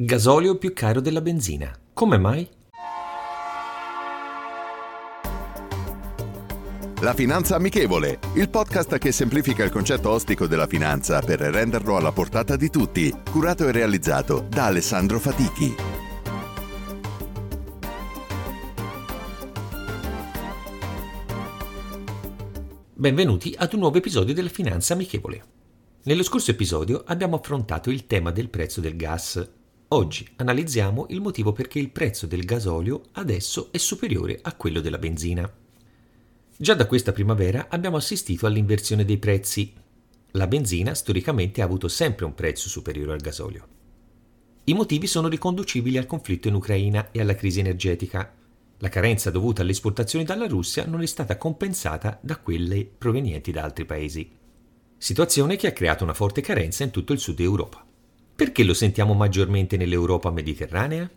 [0.00, 1.76] Gasolio più caro della benzina.
[1.92, 2.48] Come mai?
[7.00, 12.12] La Finanza Amichevole, il podcast che semplifica il concetto ostico della finanza per renderlo alla
[12.12, 15.74] portata di tutti, curato e realizzato da Alessandro Fatichi.
[22.94, 25.42] Benvenuti ad un nuovo episodio della Finanza Amichevole.
[26.04, 29.56] Nello scorso episodio abbiamo affrontato il tema del prezzo del gas.
[29.90, 34.98] Oggi analizziamo il motivo perché il prezzo del gasolio adesso è superiore a quello della
[34.98, 35.50] benzina.
[36.58, 39.72] Già da questa primavera abbiamo assistito all'inversione dei prezzi.
[40.32, 43.66] La benzina storicamente ha avuto sempre un prezzo superiore al gasolio.
[44.64, 48.34] I motivi sono riconducibili al conflitto in Ucraina e alla crisi energetica.
[48.80, 53.62] La carenza dovuta alle esportazioni dalla Russia non è stata compensata da quelle provenienti da
[53.62, 54.30] altri paesi.
[54.98, 57.87] Situazione che ha creato una forte carenza in tutto il sud Europa.
[58.38, 61.10] Perché lo sentiamo maggiormente nell'Europa mediterranea?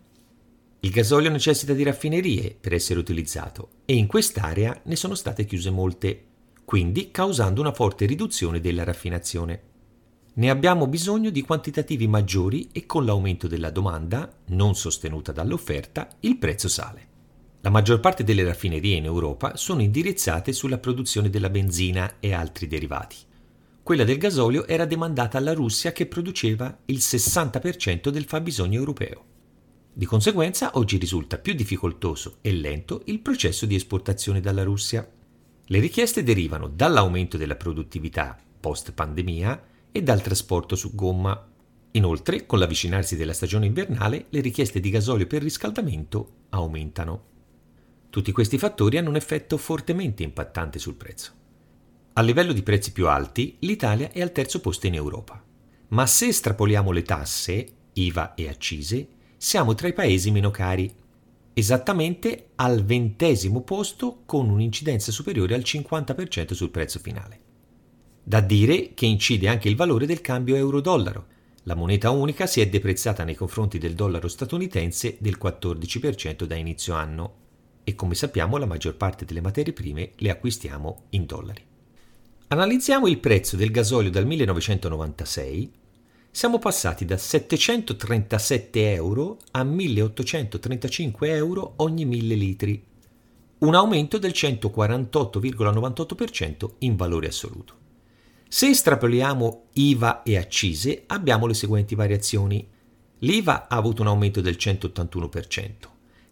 [0.80, 5.70] Il gasolio necessita di raffinerie per essere utilizzato e in quest'area ne sono state chiuse
[5.70, 6.24] molte,
[6.64, 9.62] quindi causando una forte riduzione della raffinazione.
[10.34, 16.38] Ne abbiamo bisogno di quantitativi maggiori e con l'aumento della domanda, non sostenuta dall'offerta, il
[16.38, 17.06] prezzo sale.
[17.60, 22.66] La maggior parte delle raffinerie in Europa sono indirizzate sulla produzione della benzina e altri
[22.66, 23.30] derivati.
[23.92, 29.24] Quella del gasolio era demandata alla Russia che produceva il 60% del fabbisogno europeo.
[29.92, 35.06] Di conseguenza oggi risulta più difficoltoso e lento il processo di esportazione dalla Russia.
[35.66, 41.50] Le richieste derivano dall'aumento della produttività post pandemia e dal trasporto su gomma.
[41.90, 47.24] Inoltre, con l'avvicinarsi della stagione invernale, le richieste di gasolio per riscaldamento aumentano.
[48.08, 51.40] Tutti questi fattori hanno un effetto fortemente impattante sul prezzo.
[52.14, 55.42] A livello di prezzi più alti, l'Italia è al terzo posto in Europa.
[55.88, 59.08] Ma se estrapoliamo le tasse, IVA e accise,
[59.38, 60.94] siamo tra i paesi meno cari,
[61.54, 67.40] esattamente al ventesimo posto con un'incidenza superiore al 50% sul prezzo finale.
[68.22, 71.26] Da dire che incide anche il valore del cambio euro-dollaro.
[71.62, 76.92] La moneta unica si è deprezzata nei confronti del dollaro statunitense del 14% da inizio
[76.92, 77.34] anno
[77.84, 81.70] e come sappiamo la maggior parte delle materie prime le acquistiamo in dollari.
[82.52, 85.72] Analizziamo il prezzo del gasolio dal 1996.
[86.30, 92.84] Siamo passati da 737 euro a 1835 euro ogni 1000 litri,
[93.60, 97.74] un aumento del 148,98% in valore assoluto.
[98.46, 102.68] Se estrapoliamo IVA e accise abbiamo le seguenti variazioni.
[103.20, 105.72] L'IVA ha avuto un aumento del 181%,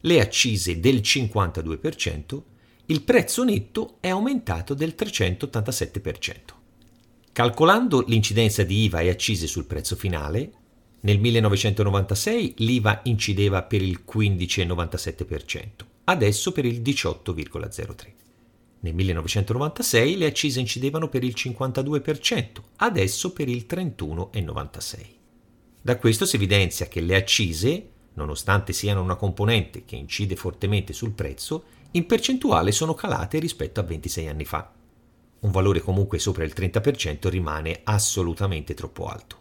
[0.01, 2.43] le accise del 52%,
[2.91, 6.33] il prezzo netto è aumentato del 387%.
[7.31, 10.53] Calcolando l'incidenza di IVA e accise sul prezzo finale,
[11.03, 15.69] nel 1996 l'IVA incideva per il 15,97%,
[16.05, 18.07] adesso per il 18,03%.
[18.81, 22.43] Nel 1996 le accise incidevano per il 52%,
[22.77, 25.07] adesso per il 31,96%.
[25.81, 31.13] Da questo si evidenzia che le accise nonostante siano una componente che incide fortemente sul
[31.13, 34.73] prezzo, in percentuale sono calate rispetto a 26 anni fa.
[35.41, 39.39] Un valore comunque sopra il 30% rimane assolutamente troppo alto.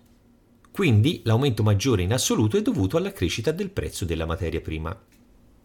[0.71, 4.97] Quindi l'aumento maggiore in assoluto è dovuto alla crescita del prezzo della materia prima.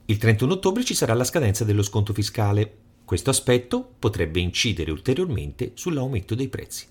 [0.07, 2.79] Il 31 ottobre ci sarà la scadenza dello sconto fiscale.
[3.05, 6.87] Questo aspetto potrebbe incidere ulteriormente sull'aumento dei prezzi.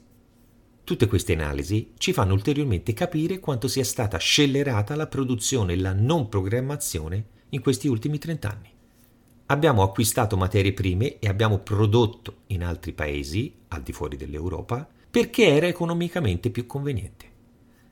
[0.83, 5.93] Tutte queste analisi ci fanno ulteriormente capire quanto sia stata scellerata la produzione e la
[5.93, 8.71] non programmazione in questi ultimi 30 anni.
[9.53, 15.45] Abbiamo acquistato materie prime e abbiamo prodotto in altri paesi, al di fuori dell'Europa, perché
[15.45, 17.25] era economicamente più conveniente.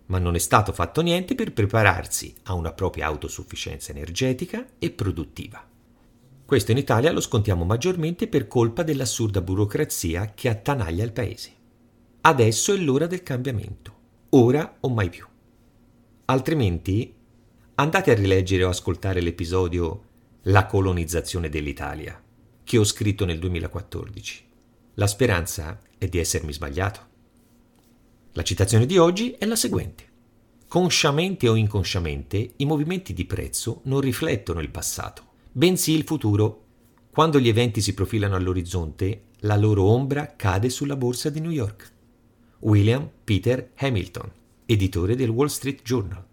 [0.08, 5.63] Ma non è stato fatto niente per prepararsi a una propria autosufficienza energetica e produttiva.
[6.44, 11.52] Questo in Italia lo scontiamo maggiormente per colpa dell'assurda burocrazia che attanaglia il paese.
[12.22, 13.94] Adesso è l'ora del cambiamento,
[14.30, 15.28] ora o mai più.
[16.25, 17.13] Altrimenti
[17.75, 20.10] andate a rileggere o ascoltare l'episodio
[20.46, 22.20] La colonizzazione dell'Italia,
[22.64, 24.44] che ho scritto nel 2014.
[24.96, 27.00] La speranza è di essermi sbagliato.
[28.32, 30.04] La citazione di oggi è la seguente.
[30.68, 36.64] Consciamente o inconsciamente, i movimenti di prezzo non riflettono il passato, bensì il futuro.
[37.12, 41.92] Quando gli eventi si profilano all'orizzonte, la loro ombra cade sulla borsa di New York.
[42.62, 44.32] William Peter Hamilton,
[44.66, 46.26] editore del Wall Street Journal.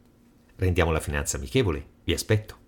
[0.57, 2.68] Rendiamo la finanza amichevole, vi aspetto.